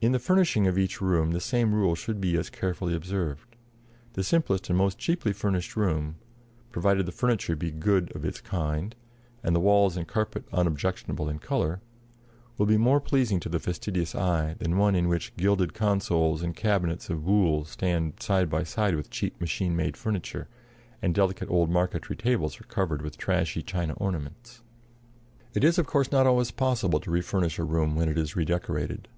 [0.00, 3.56] In the furnishing of each room the same rule should be as carefully observed.
[4.12, 6.14] The simplest and most cheaply furnished room
[6.70, 8.94] (provided the furniture be good of its kind,
[9.42, 11.80] and the walls and carpet unobjectionable in color)
[12.56, 16.54] will be more pleasing to the fastidious eye than one in which gilded consoles and
[16.54, 20.46] cabinets of buhl stand side by side with cheap machine made furniture,
[21.02, 24.62] and delicate old marquetry tables are covered with trashy china ornaments.
[24.68, 25.10] [Illustration: PLATE VIII.
[25.10, 27.64] FRENCH BERGÈRE, LOUIS XVI PERIOD.] It is, of course, not always possible to refurnish a
[27.64, 29.08] room when it is redecorated.